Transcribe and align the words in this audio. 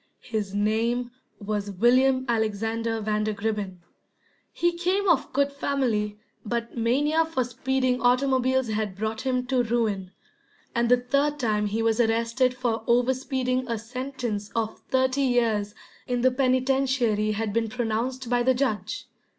His 0.23 0.55
name 0.55 1.11
was 1.39 1.69
William 1.69 2.25
Alexander 2.27 2.99
Vandergribbin. 3.03 3.81
He 4.51 4.75
came 4.75 5.07
of 5.07 5.31
good 5.31 5.51
family, 5.51 6.17
but 6.43 6.75
mania 6.75 7.23
for 7.23 7.43
speeding 7.43 8.01
automobiles 8.01 8.69
had 8.69 8.95
brought 8.95 9.21
him 9.21 9.45
to 9.45 9.61
ruin, 9.61 10.09
and 10.73 10.89
the 10.89 10.97
third 10.97 11.37
time 11.37 11.67
he 11.67 11.83
was 11.83 11.99
arrested 11.99 12.55
for 12.55 12.83
over 12.87 13.13
speeding 13.13 13.67
a 13.69 13.77
sentence 13.77 14.49
of 14.55 14.79
thirty 14.89 15.21
years 15.21 15.75
in 16.07 16.21
the 16.21 16.31
penitentiary 16.31 17.33
had 17.33 17.53
been 17.53 17.69
pronounced 17.69 18.27
by 18.27 18.41
the 18.41 18.55
judge. 18.55 19.07